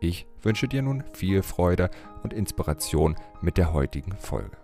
Ich 0.00 0.26
wünsche 0.40 0.66
dir 0.66 0.80
nun 0.80 1.04
viel 1.12 1.42
Freude 1.42 1.90
und 2.22 2.32
Inspiration 2.32 3.16
mit 3.42 3.58
der 3.58 3.74
heutigen 3.74 4.16
Folge. 4.16 4.56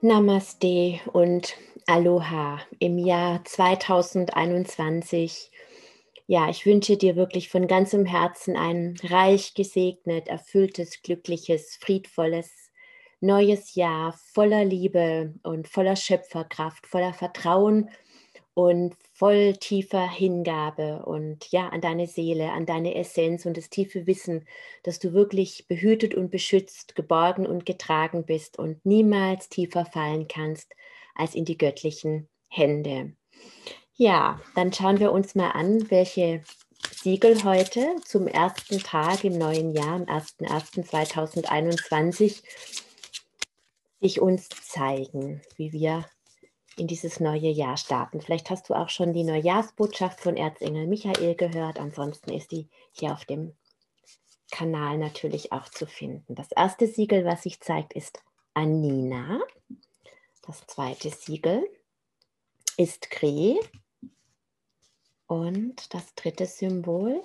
Namaste 0.00 1.00
und 1.12 1.54
Aloha 1.86 2.60
im 2.78 2.98
Jahr 2.98 3.44
2021. 3.44 5.50
Ja, 6.26 6.48
ich 6.48 6.64
wünsche 6.64 6.96
dir 6.96 7.14
wirklich 7.14 7.50
von 7.50 7.66
ganzem 7.66 8.06
Herzen 8.06 8.56
ein 8.56 8.96
reich 9.04 9.52
gesegnet, 9.52 10.28
erfülltes, 10.28 11.02
glückliches, 11.02 11.76
friedvolles 11.76 12.62
neues 13.22 13.76
Jahr 13.76 14.18
voller 14.32 14.64
Liebe 14.64 15.34
und 15.44 15.68
voller 15.68 15.96
Schöpferkraft, 15.96 16.86
voller 16.86 17.14
Vertrauen 17.14 17.88
und 18.54 18.94
voll 19.14 19.54
tiefer 19.54 20.08
Hingabe 20.08 21.04
und 21.06 21.50
ja, 21.50 21.70
an 21.70 21.80
deine 21.80 22.06
Seele, 22.06 22.52
an 22.52 22.66
deine 22.66 22.94
Essenz 22.94 23.46
und 23.46 23.56
das 23.56 23.70
tiefe 23.70 24.06
Wissen, 24.06 24.46
dass 24.82 24.98
du 24.98 25.14
wirklich 25.14 25.66
behütet 25.68 26.14
und 26.14 26.30
beschützt, 26.30 26.94
geborgen 26.94 27.46
und 27.46 27.64
getragen 27.64 28.26
bist 28.26 28.58
und 28.58 28.84
niemals 28.84 29.48
tiefer 29.48 29.86
fallen 29.86 30.28
kannst 30.28 30.74
als 31.14 31.34
in 31.34 31.44
die 31.44 31.56
göttlichen 31.56 32.28
Hände. 32.48 33.14
Ja, 33.94 34.40
dann 34.54 34.72
schauen 34.72 35.00
wir 35.00 35.12
uns 35.12 35.34
mal 35.34 35.50
an, 35.50 35.90
welche 35.90 36.42
Siegel 36.90 37.44
heute 37.44 37.96
zum 38.04 38.26
ersten 38.26 38.80
Tag 38.80 39.24
im 39.24 39.38
neuen 39.38 39.72
Jahr, 39.72 39.94
am 39.94 40.02
01.01.2021, 40.02 42.42
sich 44.00 44.20
uns 44.20 44.48
zeigen, 44.48 45.40
wie 45.56 45.72
wir 45.72 46.04
in 46.76 46.86
dieses 46.86 47.20
neue 47.20 47.50
Jahr 47.50 47.76
starten. 47.76 48.20
Vielleicht 48.20 48.50
hast 48.50 48.68
du 48.68 48.74
auch 48.74 48.88
schon 48.88 49.12
die 49.12 49.24
Neujahrsbotschaft 49.24 50.20
von 50.20 50.36
Erzengel 50.36 50.86
Michael 50.86 51.34
gehört. 51.34 51.78
Ansonsten 51.78 52.32
ist 52.32 52.52
die 52.52 52.68
hier 52.92 53.12
auf 53.12 53.24
dem 53.24 53.54
Kanal 54.50 54.98
natürlich 54.98 55.52
auch 55.52 55.68
zu 55.68 55.86
finden. 55.86 56.34
Das 56.34 56.52
erste 56.52 56.86
Siegel, 56.86 57.24
was 57.24 57.42
sich 57.42 57.60
zeigt, 57.60 57.94
ist 57.94 58.22
Anina. 58.54 59.40
Das 60.42 60.66
zweite 60.66 61.10
Siegel 61.10 61.64
ist 62.76 63.10
Kre. 63.10 63.58
Und 65.26 65.94
das 65.94 66.14
dritte 66.14 66.46
Symbol 66.46 67.22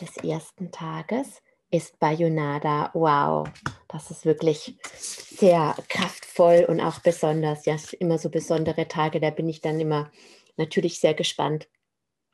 des 0.00 0.16
ersten 0.18 0.70
Tages 0.70 1.42
ist 1.70 1.98
Bayonada. 1.98 2.90
Wow, 2.94 3.48
das 3.92 4.10
ist 4.10 4.24
wirklich 4.24 4.76
sehr 4.84 5.76
kraftvoll 5.88 6.64
und 6.68 6.80
auch 6.80 7.00
besonders. 7.00 7.66
Ja, 7.66 7.76
immer 7.98 8.18
so 8.18 8.30
besondere 8.30 8.88
Tage, 8.88 9.20
da 9.20 9.30
bin 9.30 9.48
ich 9.48 9.60
dann 9.60 9.78
immer 9.80 10.10
natürlich 10.56 10.98
sehr 10.98 11.14
gespannt. 11.14 11.68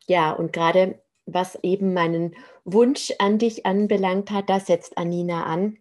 Ja, 0.06 0.32
und 0.32 0.52
gerade 0.52 1.02
was 1.26 1.58
eben 1.62 1.92
meinen 1.92 2.34
Wunsch 2.64 3.12
an 3.18 3.38
dich 3.38 3.66
anbelangt 3.66 4.30
hat, 4.30 4.48
da 4.48 4.60
setzt 4.60 4.96
Anina 4.96 5.44
an, 5.44 5.78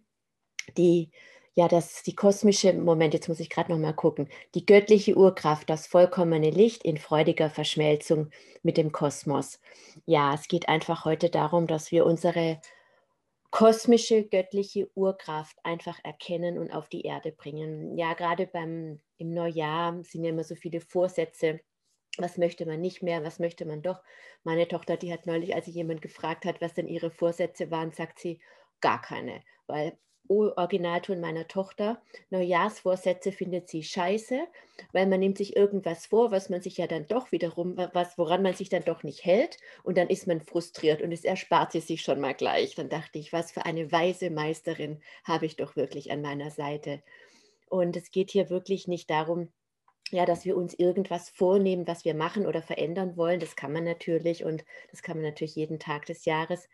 die 0.76 1.10
ja, 1.58 1.66
das 1.66 2.04
die 2.04 2.14
kosmische, 2.14 2.72
Moment, 2.72 3.14
jetzt 3.14 3.28
muss 3.28 3.40
ich 3.40 3.50
gerade 3.50 3.72
noch 3.72 3.80
mal 3.80 3.92
gucken, 3.92 4.28
die 4.54 4.64
göttliche 4.64 5.16
Urkraft, 5.16 5.68
das 5.68 5.88
vollkommene 5.88 6.50
Licht 6.50 6.84
in 6.84 6.98
freudiger 6.98 7.50
Verschmelzung 7.50 8.30
mit 8.62 8.76
dem 8.76 8.92
Kosmos. 8.92 9.58
Ja, 10.06 10.34
es 10.34 10.46
geht 10.46 10.68
einfach 10.68 11.04
heute 11.04 11.30
darum, 11.30 11.66
dass 11.66 11.90
wir 11.90 12.06
unsere 12.06 12.60
kosmische, 13.50 14.24
göttliche 14.24 14.90
Urkraft 14.94 15.56
einfach 15.64 15.98
erkennen 16.04 16.58
und 16.58 16.70
auf 16.70 16.88
die 16.88 17.02
Erde 17.02 17.32
bringen. 17.32 17.96
Ja, 17.96 18.14
gerade 18.14 18.46
beim 18.46 19.00
im 19.16 19.32
Neujahr 19.34 20.02
sind 20.04 20.24
ja 20.24 20.30
immer 20.30 20.44
so 20.44 20.54
viele 20.54 20.80
Vorsätze. 20.80 21.60
Was 22.18 22.36
möchte 22.38 22.66
man 22.66 22.80
nicht 22.80 23.02
mehr, 23.02 23.24
was 23.24 23.38
möchte 23.38 23.64
man 23.64 23.82
doch? 23.82 24.02
Meine 24.44 24.68
Tochter, 24.68 24.96
die 24.96 25.12
hat 25.12 25.26
neulich, 25.26 25.54
als 25.54 25.66
sie 25.66 25.72
jemand 25.72 26.02
gefragt 26.02 26.44
hat, 26.44 26.60
was 26.60 26.74
denn 26.74 26.88
ihre 26.88 27.10
Vorsätze 27.10 27.70
waren, 27.70 27.92
sagt 27.92 28.18
sie, 28.18 28.40
gar 28.80 29.00
keine, 29.00 29.42
weil 29.66 29.98
Originalton 30.28 31.20
meiner 31.20 31.48
Tochter. 31.48 32.00
Neujahrsvorsätze 32.30 33.32
findet 33.32 33.68
sie 33.68 33.82
scheiße, 33.82 34.40
weil 34.92 35.06
man 35.06 35.20
nimmt 35.20 35.38
sich 35.38 35.56
irgendwas 35.56 36.06
vor, 36.06 36.30
was 36.30 36.50
man 36.50 36.60
sich 36.60 36.76
ja 36.76 36.86
dann 36.86 37.06
doch 37.06 37.32
wiederum, 37.32 37.76
was, 37.76 38.18
woran 38.18 38.42
man 38.42 38.54
sich 38.54 38.68
dann 38.68 38.84
doch 38.84 39.02
nicht 39.02 39.24
hält 39.24 39.58
und 39.82 39.96
dann 39.98 40.08
ist 40.08 40.26
man 40.26 40.40
frustriert 40.40 41.02
und 41.02 41.12
es 41.12 41.24
erspart 41.24 41.72
sie 41.72 41.80
sich 41.80 42.02
schon 42.02 42.20
mal 42.20 42.34
gleich. 42.34 42.74
Dann 42.74 42.88
dachte 42.88 43.18
ich, 43.18 43.32
was 43.32 43.52
für 43.52 43.64
eine 43.64 43.90
weise 43.90 44.30
Meisterin 44.30 45.00
habe 45.24 45.46
ich 45.46 45.56
doch 45.56 45.76
wirklich 45.76 46.10
an 46.10 46.22
meiner 46.22 46.50
Seite. 46.50 47.02
Und 47.68 47.96
es 47.96 48.10
geht 48.10 48.30
hier 48.30 48.50
wirklich 48.50 48.88
nicht 48.88 49.10
darum, 49.10 49.48
ja, 50.10 50.24
dass 50.24 50.44
wir 50.44 50.56
uns 50.56 50.74
irgendwas 50.74 51.28
vornehmen, 51.28 51.86
was 51.86 52.04
wir 52.04 52.14
machen 52.14 52.46
oder 52.46 52.62
verändern 52.62 53.16
wollen. 53.16 53.40
Das 53.40 53.56
kann 53.56 53.72
man 53.72 53.84
natürlich 53.84 54.44
und 54.44 54.64
das 54.90 55.02
kann 55.02 55.18
man 55.18 55.26
natürlich 55.26 55.54
jeden 55.54 55.78
Tag 55.78 56.06
des 56.06 56.24
Jahres. 56.24 56.68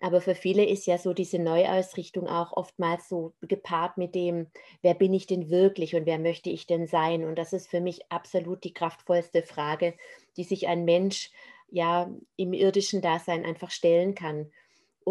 Aber 0.00 0.20
für 0.20 0.34
viele 0.34 0.64
ist 0.64 0.86
ja 0.86 0.98
so 0.98 1.12
diese 1.12 1.38
Neuausrichtung 1.38 2.26
auch 2.26 2.52
oftmals 2.52 3.08
so 3.08 3.34
gepaart 3.42 3.98
mit 3.98 4.14
dem, 4.14 4.48
wer 4.82 4.94
bin 4.94 5.12
ich 5.12 5.26
denn 5.26 5.50
wirklich 5.50 5.94
und 5.94 6.06
wer 6.06 6.18
möchte 6.18 6.50
ich 6.50 6.66
denn 6.66 6.86
sein? 6.86 7.24
Und 7.24 7.36
das 7.36 7.52
ist 7.52 7.68
für 7.68 7.80
mich 7.80 8.10
absolut 8.10 8.64
die 8.64 8.72
kraftvollste 8.74 9.42
Frage, 9.42 9.94
die 10.36 10.44
sich 10.44 10.68
ein 10.68 10.84
Mensch 10.84 11.30
ja 11.70 12.10
im 12.36 12.52
irdischen 12.52 13.02
Dasein 13.02 13.44
einfach 13.44 13.70
stellen 13.70 14.14
kann. 14.14 14.50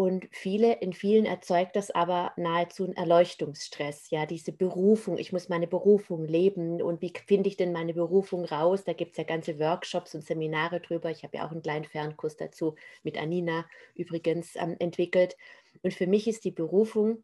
Und 0.00 0.28
viele, 0.30 0.80
in 0.80 0.94
vielen 0.94 1.26
erzeugt 1.26 1.76
das 1.76 1.90
aber 1.90 2.32
nahezu 2.38 2.84
einen 2.84 2.96
Erleuchtungsstress. 2.96 4.08
Ja, 4.08 4.24
diese 4.24 4.50
Berufung, 4.50 5.18
ich 5.18 5.30
muss 5.30 5.50
meine 5.50 5.66
Berufung 5.66 6.24
leben 6.24 6.80
und 6.80 7.02
wie 7.02 7.12
finde 7.26 7.50
ich 7.50 7.58
denn 7.58 7.70
meine 7.70 7.92
Berufung 7.92 8.46
raus? 8.46 8.84
Da 8.84 8.94
gibt 8.94 9.10
es 9.10 9.18
ja 9.18 9.24
ganze 9.24 9.58
Workshops 9.58 10.14
und 10.14 10.24
Seminare 10.24 10.80
drüber. 10.80 11.10
Ich 11.10 11.22
habe 11.22 11.36
ja 11.36 11.46
auch 11.46 11.50
einen 11.50 11.60
kleinen 11.60 11.84
Fernkurs 11.84 12.38
dazu 12.38 12.76
mit 13.02 13.18
Anina 13.18 13.66
übrigens 13.94 14.56
ähm, 14.56 14.74
entwickelt. 14.78 15.36
Und 15.82 15.92
für 15.92 16.06
mich 16.06 16.26
ist 16.26 16.46
die 16.46 16.50
Berufung 16.50 17.22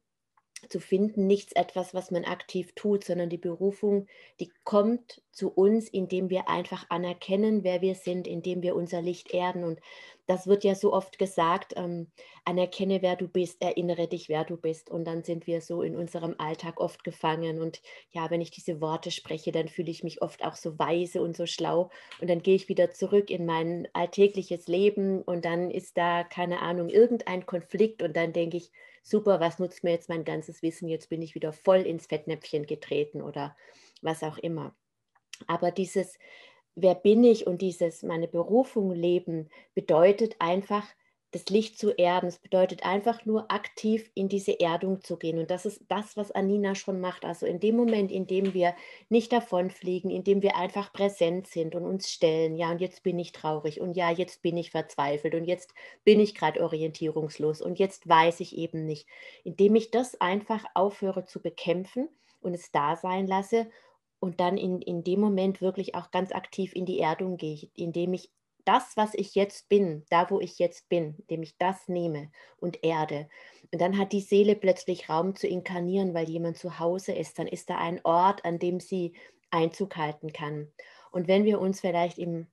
zu 0.68 0.78
finden, 0.78 1.26
nichts 1.26 1.52
etwas, 1.52 1.94
was 1.94 2.10
man 2.10 2.26
aktiv 2.26 2.74
tut, 2.74 3.04
sondern 3.04 3.30
die 3.30 3.38
Berufung, 3.38 4.06
die 4.38 4.52
kommt 4.64 5.22
zu 5.36 5.50
uns, 5.50 5.88
indem 5.88 6.30
wir 6.30 6.48
einfach 6.48 6.86
anerkennen, 6.88 7.62
wer 7.62 7.82
wir 7.82 7.94
sind, 7.94 8.26
indem 8.26 8.62
wir 8.62 8.74
unser 8.74 9.02
Licht 9.02 9.34
erden. 9.34 9.64
Und 9.64 9.80
das 10.26 10.46
wird 10.46 10.64
ja 10.64 10.74
so 10.74 10.94
oft 10.94 11.18
gesagt, 11.18 11.74
ähm, 11.76 12.06
anerkenne, 12.46 13.02
wer 13.02 13.16
du 13.16 13.28
bist, 13.28 13.60
erinnere 13.60 14.08
dich, 14.08 14.30
wer 14.30 14.44
du 14.44 14.56
bist. 14.56 14.90
Und 14.90 15.04
dann 15.04 15.24
sind 15.24 15.46
wir 15.46 15.60
so 15.60 15.82
in 15.82 15.94
unserem 15.94 16.34
Alltag 16.38 16.80
oft 16.80 17.04
gefangen. 17.04 17.60
Und 17.60 17.82
ja, 18.10 18.30
wenn 18.30 18.40
ich 18.40 18.50
diese 18.50 18.80
Worte 18.80 19.10
spreche, 19.10 19.52
dann 19.52 19.68
fühle 19.68 19.90
ich 19.90 20.02
mich 20.02 20.22
oft 20.22 20.42
auch 20.42 20.56
so 20.56 20.78
weise 20.78 21.20
und 21.20 21.36
so 21.36 21.44
schlau. 21.44 21.90
Und 22.18 22.30
dann 22.30 22.42
gehe 22.42 22.56
ich 22.56 22.70
wieder 22.70 22.90
zurück 22.90 23.30
in 23.30 23.44
mein 23.44 23.88
alltägliches 23.92 24.68
Leben 24.68 25.20
und 25.22 25.44
dann 25.44 25.70
ist 25.70 25.98
da, 25.98 26.24
keine 26.24 26.60
Ahnung, 26.62 26.88
irgendein 26.88 27.44
Konflikt. 27.44 28.02
Und 28.02 28.16
dann 28.16 28.32
denke 28.32 28.56
ich, 28.56 28.72
super, 29.02 29.38
was 29.38 29.58
nutzt 29.58 29.84
mir 29.84 29.90
jetzt 29.90 30.08
mein 30.08 30.24
ganzes 30.24 30.62
Wissen? 30.62 30.88
Jetzt 30.88 31.10
bin 31.10 31.20
ich 31.20 31.34
wieder 31.34 31.52
voll 31.52 31.82
ins 31.82 32.06
Fettnäpfchen 32.06 32.64
getreten 32.64 33.20
oder 33.20 33.54
was 34.00 34.22
auch 34.22 34.38
immer. 34.38 34.74
Aber 35.46 35.70
dieses, 35.70 36.18
wer 36.74 36.94
bin 36.94 37.24
ich 37.24 37.46
und 37.46 37.62
dieses 37.62 38.02
meine 38.02 38.28
Berufung 38.28 38.92
leben 38.92 39.48
bedeutet 39.74 40.36
einfach, 40.38 40.86
das 41.36 41.46
Licht 41.50 41.78
zu 41.78 41.90
erden. 41.90 42.28
Es 42.28 42.38
bedeutet 42.38 42.84
einfach 42.84 43.24
nur 43.26 43.50
aktiv 43.50 44.10
in 44.14 44.28
diese 44.28 44.58
Erdung 44.58 45.02
zu 45.02 45.18
gehen. 45.18 45.38
Und 45.38 45.50
das 45.50 45.66
ist 45.66 45.82
das, 45.88 46.16
was 46.16 46.30
Anina 46.30 46.74
schon 46.74 47.00
macht. 47.00 47.24
Also 47.24 47.46
in 47.46 47.60
dem 47.60 47.76
Moment, 47.76 48.10
in 48.10 48.26
dem 48.26 48.54
wir 48.54 48.74
nicht 49.08 49.32
davonfliegen, 49.32 50.10
in 50.10 50.24
dem 50.24 50.40
wir 50.42 50.56
einfach 50.56 50.92
präsent 50.92 51.46
sind 51.46 51.74
und 51.74 51.84
uns 51.84 52.10
stellen, 52.10 52.56
ja, 52.56 52.70
und 52.70 52.80
jetzt 52.80 53.02
bin 53.02 53.18
ich 53.18 53.32
traurig 53.32 53.80
und 53.80 53.96
ja, 53.96 54.10
jetzt 54.10 54.42
bin 54.42 54.56
ich 54.56 54.70
verzweifelt 54.70 55.34
und 55.34 55.44
jetzt 55.44 55.74
bin 56.04 56.20
ich 56.20 56.34
gerade 56.34 56.62
orientierungslos 56.62 57.60
und 57.60 57.78
jetzt 57.78 58.08
weiß 58.08 58.40
ich 58.40 58.56
eben 58.56 58.86
nicht. 58.86 59.06
Indem 59.44 59.74
ich 59.74 59.90
das 59.90 60.20
einfach 60.20 60.64
aufhöre 60.74 61.24
zu 61.24 61.42
bekämpfen 61.42 62.08
und 62.40 62.54
es 62.54 62.70
da 62.70 62.96
sein 62.96 63.26
lasse 63.26 63.68
und 64.20 64.40
dann 64.40 64.56
in, 64.56 64.80
in 64.80 65.04
dem 65.04 65.20
Moment 65.20 65.60
wirklich 65.60 65.94
auch 65.94 66.10
ganz 66.10 66.32
aktiv 66.32 66.74
in 66.74 66.86
die 66.86 67.00
Erdung 67.00 67.36
gehe, 67.36 67.68
indem 67.74 68.14
ich 68.14 68.30
das, 68.64 68.96
was 68.96 69.14
ich 69.14 69.34
jetzt 69.34 69.68
bin, 69.68 70.04
da 70.10 70.28
wo 70.28 70.40
ich 70.40 70.58
jetzt 70.58 70.88
bin, 70.88 71.14
indem 71.20 71.42
ich 71.42 71.56
das 71.56 71.88
nehme 71.88 72.30
und 72.56 72.82
erde. 72.82 73.28
Und 73.72 73.80
dann 73.80 73.96
hat 73.96 74.12
die 74.12 74.20
Seele 74.20 74.56
plötzlich 74.56 75.08
Raum 75.08 75.36
zu 75.36 75.46
inkarnieren, 75.46 76.14
weil 76.14 76.28
jemand 76.28 76.58
zu 76.58 76.78
Hause 76.78 77.12
ist. 77.12 77.38
Dann 77.38 77.46
ist 77.46 77.70
da 77.70 77.78
ein 77.78 78.00
Ort, 78.04 78.44
an 78.44 78.58
dem 78.58 78.80
sie 78.80 79.14
Einzug 79.50 79.96
halten 79.96 80.32
kann. 80.32 80.72
Und 81.12 81.28
wenn 81.28 81.44
wir 81.44 81.60
uns 81.60 81.80
vielleicht 81.80 82.18
im 82.18 82.48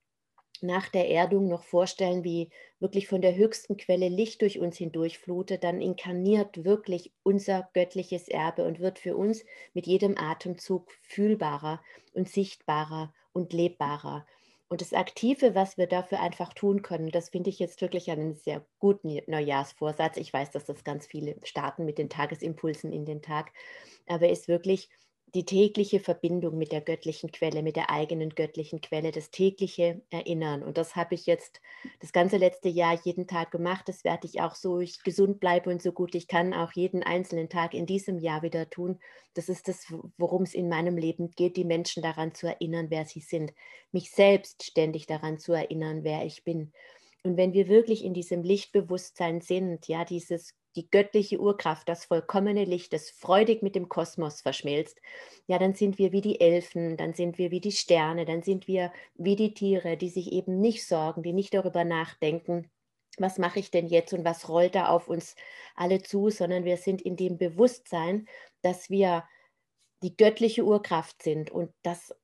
nach 0.60 0.88
der 0.88 1.10
Erdung 1.10 1.48
noch 1.48 1.64
vorstellen, 1.64 2.24
wie 2.24 2.50
wirklich 2.80 3.08
von 3.08 3.20
der 3.20 3.34
höchsten 3.34 3.76
Quelle 3.76 4.08
Licht 4.08 4.42
durch 4.42 4.58
uns 4.58 4.76
hindurchflutet, 4.76 5.64
dann 5.64 5.80
inkarniert 5.80 6.64
wirklich 6.64 7.12
unser 7.22 7.68
göttliches 7.74 8.28
Erbe 8.28 8.64
und 8.64 8.80
wird 8.80 8.98
für 8.98 9.16
uns 9.16 9.44
mit 9.74 9.86
jedem 9.86 10.16
Atemzug 10.16 10.90
fühlbarer 11.02 11.82
und 12.12 12.28
sichtbarer 12.28 13.12
und 13.32 13.52
lebbarer. 13.52 14.26
Und 14.68 14.80
das 14.80 14.92
Aktive, 14.92 15.54
was 15.54 15.76
wir 15.76 15.86
dafür 15.86 16.20
einfach 16.20 16.52
tun 16.54 16.82
können, 16.82 17.10
das 17.10 17.28
finde 17.28 17.50
ich 17.50 17.58
jetzt 17.58 17.80
wirklich 17.80 18.10
einen 18.10 18.34
sehr 18.34 18.66
guten 18.78 19.20
Neujahrsvorsatz. 19.26 20.16
Ich 20.16 20.32
weiß, 20.32 20.50
dass 20.50 20.64
das 20.64 20.84
ganz 20.84 21.06
viele 21.06 21.36
starten 21.44 21.84
mit 21.84 21.98
den 21.98 22.08
Tagesimpulsen 22.08 22.92
in 22.92 23.04
den 23.04 23.22
Tag, 23.22 23.52
aber 24.06 24.28
ist 24.30 24.48
wirklich 24.48 24.88
die 25.34 25.44
tägliche 25.44 25.98
Verbindung 25.98 26.56
mit 26.56 26.70
der 26.70 26.80
göttlichen 26.80 27.32
Quelle, 27.32 27.62
mit 27.62 27.74
der 27.74 27.90
eigenen 27.90 28.30
göttlichen 28.30 28.80
Quelle, 28.80 29.10
das 29.10 29.30
tägliche 29.30 30.00
Erinnern. 30.10 30.62
Und 30.62 30.78
das 30.78 30.94
habe 30.94 31.16
ich 31.16 31.26
jetzt 31.26 31.60
das 32.00 32.12
ganze 32.12 32.36
letzte 32.36 32.68
Jahr 32.68 32.98
jeden 33.02 33.26
Tag 33.26 33.50
gemacht. 33.50 33.88
Das 33.88 34.04
werde 34.04 34.28
ich 34.28 34.40
auch 34.40 34.54
so, 34.54 34.78
ich 34.78 35.02
gesund 35.02 35.40
bleibe 35.40 35.70
und 35.70 35.82
so 35.82 35.90
gut 35.90 36.14
ich 36.14 36.28
kann, 36.28 36.54
auch 36.54 36.72
jeden 36.72 37.02
einzelnen 37.02 37.48
Tag 37.48 37.74
in 37.74 37.84
diesem 37.86 38.18
Jahr 38.18 38.42
wieder 38.42 38.70
tun. 38.70 39.00
Das 39.34 39.48
ist 39.48 39.66
das, 39.66 39.92
worum 40.18 40.44
es 40.44 40.54
in 40.54 40.68
meinem 40.68 40.96
Leben 40.96 41.32
geht, 41.32 41.56
die 41.56 41.64
Menschen 41.64 42.02
daran 42.02 42.32
zu 42.34 42.46
erinnern, 42.46 42.86
wer 42.90 43.04
sie 43.04 43.20
sind, 43.20 43.52
mich 43.90 44.12
selbst 44.12 44.62
ständig 44.62 45.06
daran 45.06 45.40
zu 45.40 45.52
erinnern, 45.52 46.04
wer 46.04 46.24
ich 46.24 46.44
bin. 46.44 46.72
Und 47.24 47.36
wenn 47.36 47.54
wir 47.54 47.68
wirklich 47.68 48.04
in 48.04 48.14
diesem 48.14 48.42
Lichtbewusstsein 48.42 49.40
sind, 49.40 49.88
ja, 49.88 50.04
dieses 50.04 50.54
die 50.76 50.90
göttliche 50.90 51.38
Urkraft, 51.40 51.88
das 51.88 52.04
vollkommene 52.04 52.64
Licht, 52.64 52.92
das 52.92 53.10
freudig 53.10 53.62
mit 53.62 53.74
dem 53.74 53.88
Kosmos 53.88 54.40
verschmilzt, 54.40 55.00
ja, 55.46 55.58
dann 55.58 55.74
sind 55.74 55.98
wir 55.98 56.12
wie 56.12 56.20
die 56.20 56.40
Elfen, 56.40 56.96
dann 56.96 57.14
sind 57.14 57.38
wir 57.38 57.50
wie 57.50 57.60
die 57.60 57.72
Sterne, 57.72 58.24
dann 58.24 58.42
sind 58.42 58.66
wir 58.66 58.92
wie 59.14 59.36
die 59.36 59.54
Tiere, 59.54 59.96
die 59.96 60.08
sich 60.08 60.32
eben 60.32 60.60
nicht 60.60 60.86
sorgen, 60.86 61.22
die 61.22 61.32
nicht 61.32 61.54
darüber 61.54 61.84
nachdenken, 61.84 62.70
was 63.18 63.38
mache 63.38 63.60
ich 63.60 63.70
denn 63.70 63.86
jetzt 63.86 64.12
und 64.12 64.24
was 64.24 64.48
rollt 64.48 64.74
da 64.74 64.88
auf 64.88 65.08
uns 65.08 65.36
alle 65.76 66.02
zu, 66.02 66.30
sondern 66.30 66.64
wir 66.64 66.76
sind 66.76 67.02
in 67.02 67.16
dem 67.16 67.38
Bewusstsein, 67.38 68.28
dass 68.62 68.90
wir 68.90 69.24
die 70.02 70.16
göttliche 70.16 70.64
Urkraft 70.64 71.22
sind 71.22 71.50
und 71.50 71.72
das 71.82 72.14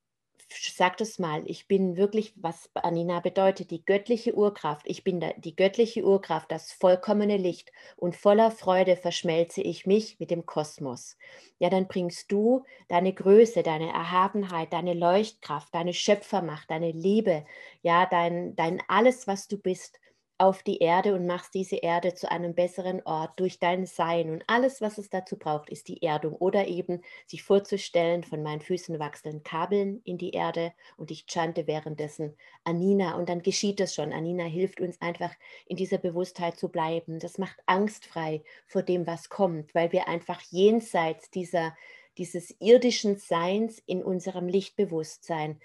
sag 0.53 1.01
es 1.01 1.19
mal, 1.19 1.43
ich 1.47 1.69
bin 1.69 1.97
wirklich, 1.97 2.33
was 2.37 2.71
Anina 2.75 3.21
bedeutet, 3.21 3.71
die 3.71 3.85
göttliche 3.85 4.35
Urkraft. 4.35 4.87
Ich 4.89 5.05
bin 5.05 5.25
die 5.39 5.55
göttliche 5.57 6.05
Urkraft, 6.05 6.51
das 6.51 6.73
vollkommene 6.73 7.37
Licht 7.37 7.73
und 7.97 8.17
voller 8.17 8.51
Freude 8.51 8.97
verschmelze 8.97 9.63
ich 9.63 9.87
mich 9.87 10.19
mit 10.19 10.31
dem 10.31 10.47
Kosmos. 10.47 11.17
Ja, 11.59 11.71
dann 11.71 11.89
bringst 11.89 12.33
du 12.33 12.65
deine 12.89 13.13
Größe, 13.13 13.63
deine 13.63 13.93
Erhabenheit, 13.93 14.73
deine 14.73 14.95
Leuchtkraft, 14.95 15.75
deine 15.75 15.95
Schöpfermacht, 15.95 16.71
deine 16.71 16.93
Liebe, 16.93 17.45
ja, 17.83 18.07
dein, 18.07 18.57
dein 18.57 18.83
alles, 18.89 19.27
was 19.27 19.49
du 19.49 19.57
bist, 19.59 20.01
auf 20.41 20.63
die 20.63 20.79
Erde 20.79 21.15
und 21.15 21.27
machst 21.27 21.53
diese 21.53 21.77
Erde 21.77 22.15
zu 22.15 22.31
einem 22.31 22.55
besseren 22.55 23.03
Ort 23.05 23.39
durch 23.39 23.59
dein 23.59 23.85
Sein. 23.85 24.31
Und 24.31 24.43
alles, 24.47 24.81
was 24.81 24.97
es 24.97 25.11
dazu 25.11 25.39
braucht, 25.39 25.69
ist 25.69 25.87
die 25.89 26.03
Erdung 26.03 26.35
oder 26.35 26.67
eben 26.67 27.03
sich 27.27 27.43
vorzustellen, 27.43 28.25
von 28.25 28.43
meinen 28.43 28.63
Füßen 28.63 28.99
wachsenden 28.99 29.43
Kabeln 29.43 30.01
in 30.05 30.17
die 30.17 30.31
Erde 30.31 30.73
und 30.97 31.11
ich 31.11 31.27
chante 31.27 31.67
währenddessen 31.67 32.37
Anina 32.65 33.17
und 33.17 33.29
dann 33.29 33.43
geschieht 33.43 33.81
es 33.81 33.95
schon. 33.95 34.15
Anina 34.15 34.45
hilft 34.45 34.81
uns 34.81 34.99
einfach 35.03 35.35
in 35.67 35.77
dieser 35.77 35.99
Bewusstheit 35.99 36.59
zu 36.59 36.71
bleiben. 36.71 37.19
Das 37.19 37.37
macht 37.37 37.59
angstfrei 37.67 38.43
vor 38.67 38.83
dem, 38.83 39.07
was 39.07 39.29
kommt, 39.29 39.75
weil 39.75 39.93
wir 39.93 40.09
einfach 40.09 40.41
jenseits 40.51 41.31
dieser 41.31 41.77
dieses 42.19 42.55
irdischen 42.59 43.17
Seins 43.17 43.81
in 43.87 44.03
unserem 44.03 44.49
Lichtbewusstsein 44.49 45.61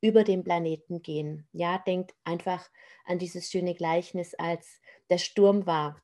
über 0.00 0.24
den 0.24 0.44
Planeten 0.44 1.02
gehen. 1.02 1.46
Ja, 1.52 1.78
denkt 1.78 2.14
einfach 2.24 2.68
an 3.04 3.18
dieses 3.18 3.50
schöne 3.50 3.74
Gleichnis, 3.74 4.34
als 4.34 4.80
der 5.10 5.18
Sturm 5.18 5.66
war 5.66 6.00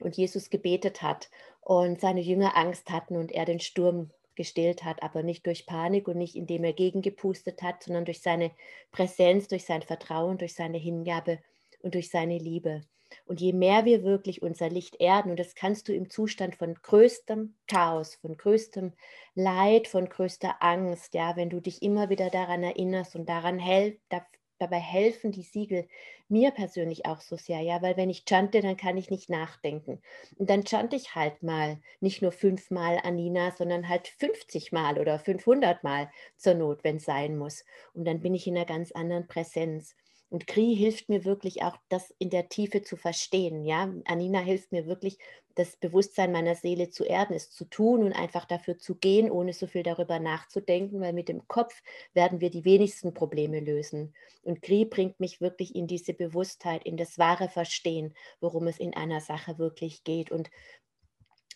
und 0.00 0.16
Jesus 0.16 0.50
gebetet 0.50 1.02
hat 1.02 1.30
und 1.60 2.00
seine 2.00 2.20
Jünger 2.20 2.56
Angst 2.56 2.90
hatten 2.90 3.16
und 3.16 3.32
er 3.32 3.44
den 3.44 3.60
Sturm 3.60 4.10
gestillt 4.34 4.84
hat, 4.84 5.02
aber 5.02 5.22
nicht 5.22 5.46
durch 5.46 5.66
Panik 5.66 6.08
und 6.08 6.18
nicht 6.18 6.36
indem 6.36 6.64
er 6.64 6.74
gegengepustet 6.74 7.62
hat, 7.62 7.82
sondern 7.82 8.04
durch 8.04 8.20
seine 8.20 8.52
Präsenz, 8.92 9.48
durch 9.48 9.64
sein 9.64 9.82
Vertrauen, 9.82 10.38
durch 10.38 10.54
seine 10.54 10.78
Hingabe 10.78 11.40
und 11.80 11.94
durch 11.94 12.10
seine 12.10 12.38
Liebe. 12.38 12.82
Und 13.26 13.40
je 13.40 13.52
mehr 13.52 13.84
wir 13.84 14.02
wirklich 14.02 14.42
unser 14.42 14.68
Licht 14.68 15.00
erden, 15.00 15.30
und 15.30 15.38
das 15.38 15.54
kannst 15.54 15.88
du 15.88 15.94
im 15.94 16.10
Zustand 16.10 16.56
von 16.56 16.74
größtem 16.74 17.54
Chaos, 17.66 18.16
von 18.16 18.36
größtem 18.36 18.92
Leid, 19.34 19.88
von 19.88 20.08
größter 20.08 20.62
Angst, 20.62 21.14
ja, 21.14 21.36
wenn 21.36 21.50
du 21.50 21.60
dich 21.60 21.82
immer 21.82 22.08
wieder 22.08 22.30
daran 22.30 22.62
erinnerst 22.62 23.16
und 23.16 23.28
daran 23.28 23.60
da, 24.08 24.26
dabei 24.58 24.78
helfen 24.78 25.32
die 25.32 25.42
Siegel 25.42 25.86
mir 26.28 26.50
persönlich 26.50 27.06
auch 27.06 27.20
so 27.20 27.36
sehr, 27.36 27.60
ja, 27.60 27.82
weil 27.82 27.96
wenn 27.96 28.10
ich 28.10 28.24
chante, 28.24 28.60
dann 28.60 28.76
kann 28.76 28.96
ich 28.96 29.10
nicht 29.10 29.30
nachdenken. 29.30 30.00
Und 30.36 30.50
dann 30.50 30.64
chante 30.64 30.96
ich 30.96 31.14
halt 31.14 31.42
mal 31.42 31.80
nicht 32.00 32.22
nur 32.22 32.32
fünfmal 32.32 32.98
Anina, 33.02 33.52
sondern 33.52 33.88
halt 33.88 34.08
50 34.08 34.72
Mal 34.72 34.98
oder 34.98 35.18
500 35.18 35.84
Mal 35.84 36.10
zur 36.36 36.54
Not, 36.54 36.82
wenn 36.84 36.96
es 36.96 37.04
sein 37.04 37.36
muss. 37.36 37.64
Und 37.92 38.06
dann 38.06 38.20
bin 38.20 38.34
ich 38.34 38.46
in 38.46 38.56
einer 38.56 38.66
ganz 38.66 38.92
anderen 38.92 39.26
Präsenz. 39.26 39.94
Und 40.28 40.46
Kri 40.46 40.74
hilft 40.74 41.08
mir 41.08 41.24
wirklich 41.24 41.62
auch, 41.62 41.76
das 41.88 42.12
in 42.18 42.30
der 42.30 42.48
Tiefe 42.48 42.82
zu 42.82 42.96
verstehen. 42.96 43.64
Ja, 43.64 43.92
Anina 44.06 44.40
hilft 44.40 44.72
mir 44.72 44.86
wirklich, 44.86 45.18
das 45.56 45.76
Bewusstsein 45.76 46.32
meiner 46.32 46.54
Seele 46.54 46.90
zu 46.90 47.04
erden, 47.04 47.34
es 47.34 47.50
zu 47.50 47.64
tun 47.64 48.02
und 48.02 48.12
einfach 48.12 48.44
dafür 48.44 48.78
zu 48.78 48.94
gehen, 48.94 49.30
ohne 49.30 49.54
so 49.54 49.66
viel 49.66 49.82
darüber 49.82 50.18
nachzudenken, 50.18 51.00
weil 51.00 51.14
mit 51.14 51.30
dem 51.30 51.48
Kopf 51.48 51.82
werden 52.12 52.40
wir 52.40 52.50
die 52.50 52.66
wenigsten 52.66 53.14
Probleme 53.14 53.60
lösen. 53.60 54.14
Und 54.42 54.60
Kri 54.60 54.84
bringt 54.84 55.18
mich 55.18 55.40
wirklich 55.40 55.74
in 55.74 55.86
diese 55.86 56.12
Bewusstheit, 56.12 56.84
in 56.84 56.98
das 56.98 57.18
wahre 57.18 57.48
Verstehen, 57.48 58.14
worum 58.40 58.66
es 58.66 58.78
in 58.78 58.94
einer 58.94 59.20
Sache 59.20 59.58
wirklich 59.58 60.04
geht. 60.04 60.30
Und 60.30 60.50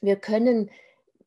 wir 0.01 0.17
können 0.17 0.71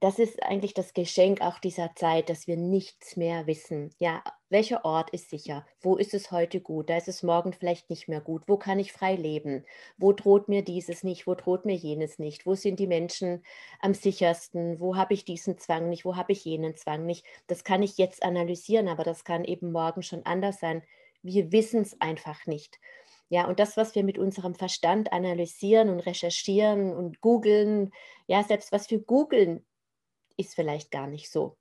das 0.03 0.19
ist 0.19 0.43
eigentlich 0.43 0.73
das 0.73 0.93
Geschenk 0.93 1.39
auch 1.39 1.59
dieser 1.59 1.95
Zeit, 1.95 2.27
dass 2.29 2.45
wir 2.45 2.57
nichts 2.57 3.15
mehr 3.15 3.47
wissen. 3.47 3.95
Ja, 3.99 4.21
welcher 4.49 4.83
Ort 4.83 5.11
ist 5.11 5.29
sicher? 5.29 5.65
Wo 5.79 5.95
ist 5.95 6.13
es 6.13 6.29
heute 6.29 6.59
gut? 6.59 6.89
Da 6.89 6.97
ist 6.97 7.07
es 7.07 7.23
morgen 7.23 7.53
vielleicht 7.53 7.89
nicht 7.89 8.09
mehr 8.09 8.19
gut. 8.19 8.43
Wo 8.45 8.57
kann 8.57 8.79
ich 8.79 8.91
frei 8.91 9.15
leben? 9.15 9.63
Wo 9.97 10.11
droht 10.11 10.49
mir 10.49 10.61
dieses 10.61 11.03
nicht? 11.03 11.25
Wo 11.25 11.35
droht 11.35 11.63
mir 11.63 11.75
jenes 11.75 12.19
nicht? 12.19 12.45
Wo 12.45 12.53
sind 12.53 12.81
die 12.81 12.87
Menschen 12.87 13.45
am 13.79 13.93
sichersten? 13.93 14.77
Wo 14.81 14.97
habe 14.97 15.13
ich 15.13 15.23
diesen 15.23 15.57
Zwang 15.57 15.87
nicht? 15.87 16.03
Wo 16.03 16.17
habe 16.17 16.33
ich 16.33 16.43
jenen 16.43 16.75
Zwang 16.75 17.05
nicht? 17.05 17.25
Das 17.47 17.63
kann 17.63 17.81
ich 17.81 17.97
jetzt 17.97 18.23
analysieren, 18.23 18.89
aber 18.89 19.05
das 19.05 19.23
kann 19.23 19.45
eben 19.45 19.71
morgen 19.71 20.03
schon 20.03 20.25
anders 20.25 20.59
sein. 20.59 20.83
Wir 21.21 21.53
wissen 21.53 21.81
es 21.81 22.01
einfach 22.01 22.45
nicht. 22.45 22.77
Ja, 23.29 23.47
und 23.47 23.57
das, 23.57 23.77
was 23.77 23.95
wir 23.95 24.03
mit 24.03 24.17
unserem 24.17 24.53
Verstand 24.53 25.13
analysieren 25.13 25.87
und 25.87 26.01
recherchieren 26.01 26.93
und 26.93 27.21
googeln, 27.21 27.93
ja, 28.27 28.43
selbst 28.43 28.73
was 28.73 28.91
wir 28.91 28.99
googeln, 28.99 29.65
ist 30.37 30.55
vielleicht 30.55 30.91
gar 30.91 31.07
nicht 31.07 31.31
so. 31.31 31.57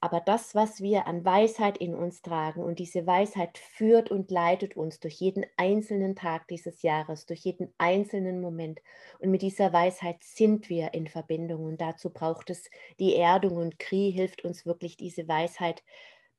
Aber 0.00 0.20
das, 0.20 0.54
was 0.54 0.80
wir 0.82 1.06
an 1.06 1.24
Weisheit 1.24 1.78
in 1.78 1.94
uns 1.94 2.20
tragen 2.22 2.62
und 2.62 2.78
diese 2.78 3.06
Weisheit 3.06 3.56
führt 3.58 4.10
und 4.10 4.30
leitet 4.30 4.76
uns 4.76 5.00
durch 5.00 5.14
jeden 5.14 5.46
einzelnen 5.56 6.14
Tag 6.14 6.48
dieses 6.48 6.82
Jahres, 6.82 7.24
durch 7.26 7.40
jeden 7.40 7.72
einzelnen 7.78 8.40
Moment. 8.42 8.80
Und 9.18 9.30
mit 9.30 9.40
dieser 9.42 9.72
Weisheit 9.72 10.22
sind 10.22 10.68
wir 10.68 10.92
in 10.94 11.08
Verbindung 11.08 11.64
und 11.64 11.80
dazu 11.80 12.10
braucht 12.12 12.50
es 12.50 12.70
die 13.00 13.16
Erdung 13.16 13.56
und 13.56 13.78
Kri 13.78 14.12
hilft 14.14 14.44
uns 14.44 14.66
wirklich, 14.66 14.96
diese 14.98 15.26
Weisheit 15.28 15.82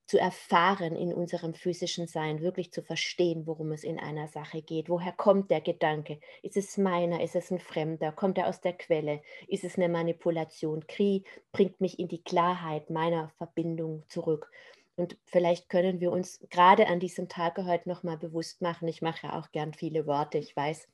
zu 0.07 0.17
erfahren 0.17 0.95
in 0.95 1.13
unserem 1.13 1.53
physischen 1.53 2.07
Sein, 2.07 2.41
wirklich 2.41 2.71
zu 2.71 2.81
verstehen, 2.81 3.45
worum 3.45 3.73
es 3.73 3.83
in 3.83 3.99
einer 3.99 4.27
Sache 4.29 4.61
geht. 4.61 4.89
Woher 4.89 5.11
kommt 5.11 5.51
der 5.51 5.61
Gedanke? 5.61 6.19
Ist 6.41 6.55
es 6.55 6.77
meiner? 6.77 7.21
Ist 7.21 7.35
es 7.35 7.51
ein 7.51 7.59
Fremder? 7.59 8.13
Kommt 8.13 8.37
er 8.37 8.47
aus 8.47 8.61
der 8.61 8.73
Quelle? 8.73 9.21
Ist 9.47 9.65
es 9.65 9.75
eine 9.75 9.89
Manipulation? 9.89 10.87
Kri 10.87 11.25
bringt 11.51 11.81
mich 11.81 11.99
in 11.99 12.07
die 12.07 12.23
Klarheit 12.23 12.89
meiner 12.89 13.29
Verbindung 13.37 14.03
zurück. 14.07 14.49
Und 14.95 15.17
vielleicht 15.25 15.69
können 15.69 15.99
wir 15.99 16.11
uns 16.11 16.39
gerade 16.49 16.87
an 16.87 16.99
diesem 16.99 17.27
Tag 17.27 17.57
heute 17.57 17.89
nochmal 17.89 18.17
bewusst 18.17 18.61
machen. 18.61 18.87
Ich 18.87 19.01
mache 19.01 19.27
ja 19.27 19.37
auch 19.37 19.51
gern 19.51 19.73
viele 19.73 20.07
Worte, 20.07 20.37
ich 20.37 20.55
weiß. 20.55 20.87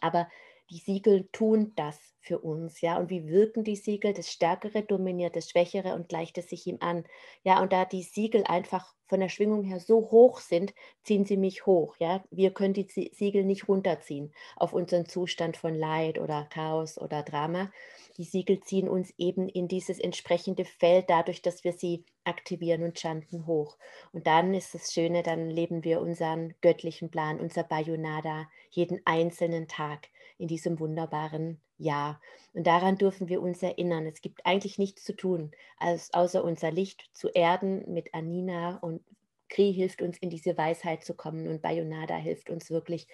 Aber 0.00 0.28
die 0.70 0.78
Siegel 0.78 1.28
tun 1.32 1.72
das 1.76 1.98
für 2.20 2.38
uns, 2.38 2.80
ja. 2.80 2.98
Und 2.98 3.10
wie 3.10 3.26
wirken 3.26 3.64
die 3.64 3.76
Siegel? 3.76 4.12
Das 4.12 4.30
Stärkere 4.30 4.82
dominiert 4.82 5.36
das 5.36 5.50
Schwächere 5.50 5.94
und 5.94 6.08
gleicht 6.08 6.38
es 6.38 6.48
sich 6.48 6.66
ihm 6.66 6.78
an. 6.80 7.04
Ja, 7.44 7.60
und 7.62 7.72
da 7.72 7.84
die 7.84 8.02
Siegel 8.02 8.44
einfach 8.44 8.94
von 9.08 9.20
der 9.20 9.28
Schwingung 9.28 9.64
her 9.64 9.80
so 9.80 10.10
hoch 10.10 10.38
sind, 10.40 10.72
ziehen 11.02 11.24
sie 11.26 11.36
mich 11.36 11.66
hoch, 11.66 11.96
ja. 11.98 12.24
Wir 12.30 12.52
können 12.52 12.74
die 12.74 12.86
Siegel 13.12 13.44
nicht 13.44 13.68
runterziehen 13.68 14.32
auf 14.56 14.72
unseren 14.72 15.06
Zustand 15.06 15.56
von 15.56 15.74
Leid 15.74 16.18
oder 16.18 16.46
Chaos 16.50 16.96
oder 16.98 17.22
Drama. 17.22 17.70
Die 18.16 18.24
Siegel 18.24 18.60
ziehen 18.60 18.88
uns 18.88 19.12
eben 19.18 19.48
in 19.48 19.68
dieses 19.68 19.98
entsprechende 19.98 20.64
Feld 20.64 21.10
dadurch, 21.10 21.42
dass 21.42 21.64
wir 21.64 21.72
sie 21.72 22.04
aktivieren 22.24 22.82
und 22.84 22.98
chanten 22.98 23.46
hoch. 23.46 23.76
Und 24.12 24.26
dann 24.26 24.54
ist 24.54 24.74
das 24.74 24.92
Schöne, 24.92 25.22
dann 25.22 25.50
leben 25.50 25.84
wir 25.84 26.00
unseren 26.00 26.54
göttlichen 26.60 27.10
Plan, 27.10 27.40
unser 27.40 27.64
Bayonada 27.64 28.48
jeden 28.70 29.00
einzelnen 29.04 29.66
Tag 29.68 30.08
in 30.42 30.48
diesem 30.48 30.80
wunderbaren 30.80 31.60
Jahr. 31.78 32.20
Und 32.52 32.66
daran 32.66 32.98
dürfen 32.98 33.28
wir 33.28 33.40
uns 33.40 33.62
erinnern. 33.62 34.06
Es 34.06 34.20
gibt 34.20 34.44
eigentlich 34.44 34.76
nichts 34.76 35.04
zu 35.04 35.14
tun, 35.14 35.52
als 35.78 36.12
außer 36.12 36.42
unser 36.42 36.72
Licht 36.72 37.08
zu 37.12 37.28
erden 37.28 37.84
mit 37.94 38.12
Anina 38.12 38.78
und 38.78 39.02
Kri 39.48 39.72
hilft 39.72 40.02
uns, 40.02 40.18
in 40.18 40.30
diese 40.30 40.58
Weisheit 40.58 41.04
zu 41.04 41.14
kommen 41.14 41.46
und 41.46 41.62
Bayonada 41.62 42.16
hilft 42.16 42.50
uns 42.50 42.70
wirklich, 42.70 43.06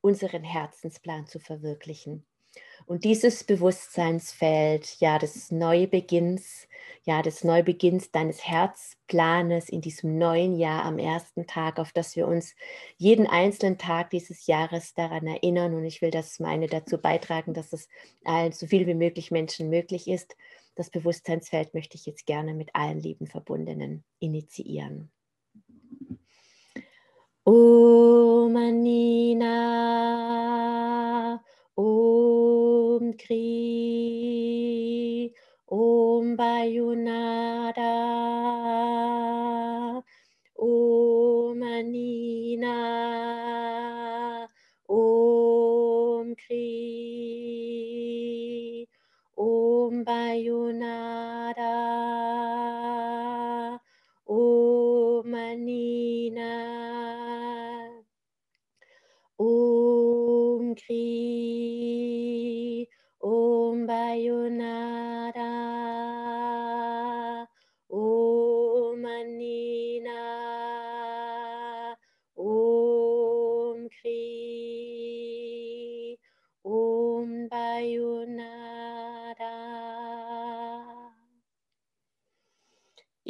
unseren 0.00 0.42
Herzensplan 0.42 1.26
zu 1.26 1.38
verwirklichen. 1.38 2.24
Und 2.86 3.04
dieses 3.04 3.44
Bewusstseinsfeld, 3.44 4.96
ja, 4.98 5.18
des 5.18 5.50
Neubeginns, 5.50 6.66
ja, 7.04 7.22
des 7.22 7.44
Neubeginns 7.44 8.10
deines 8.10 8.46
Herzplanes 8.46 9.68
in 9.68 9.80
diesem 9.80 10.18
neuen 10.18 10.56
Jahr 10.56 10.84
am 10.84 10.98
ersten 10.98 11.46
Tag, 11.46 11.78
auf 11.78 11.92
das 11.92 12.16
wir 12.16 12.26
uns 12.28 12.54
jeden 12.96 13.26
einzelnen 13.26 13.78
Tag 13.78 14.10
dieses 14.10 14.46
Jahres 14.46 14.94
daran 14.94 15.26
erinnern. 15.26 15.74
Und 15.74 15.84
ich 15.84 16.02
will 16.02 16.10
das 16.10 16.38
meine 16.40 16.66
dazu 16.66 16.98
beitragen, 16.98 17.54
dass 17.54 17.72
es 17.72 17.88
allen 18.24 18.52
so 18.52 18.66
viel 18.66 18.86
wie 18.86 18.94
möglich 18.94 19.30
Menschen 19.30 19.70
möglich 19.70 20.08
ist. 20.08 20.36
Das 20.74 20.90
Bewusstseinsfeld 20.90 21.74
möchte 21.74 21.96
ich 21.96 22.06
jetzt 22.06 22.26
gerne 22.26 22.54
mit 22.54 22.74
allen 22.74 22.98
lieben 22.98 23.26
Verbundenen 23.26 24.04
initiieren. 24.18 25.10
Om 27.44 28.56
Anina 28.56 30.41
Kri, 33.22 33.42
Om 35.70 36.36
Bayunada, 36.36 37.94
Om 40.58 41.62
Anina, 41.62 43.21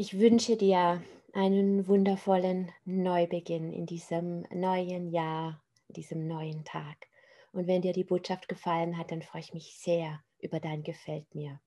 Ich 0.02 0.18
wünsche 0.18 0.56
dir 0.56 1.00
einen 1.32 1.86
wundervollen 1.86 2.72
Neubeginn 2.84 3.72
in 3.72 3.86
diesem 3.86 4.42
neuen 4.52 5.12
Jahr, 5.12 5.62
diesem 5.86 6.26
neuen 6.26 6.64
Tag. 6.64 7.06
Und 7.52 7.68
wenn 7.68 7.82
dir 7.82 7.92
die 7.92 8.02
Botschaft 8.02 8.48
gefallen 8.48 8.98
hat, 8.98 9.12
dann 9.12 9.22
freue 9.22 9.42
ich 9.42 9.54
mich 9.54 9.78
sehr 9.78 10.18
über 10.40 10.58
dein 10.58 10.82
Gefällt 10.82 11.32
mir. 11.36 11.60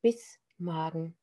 Bis 0.00 0.38
morgen. 0.56 1.14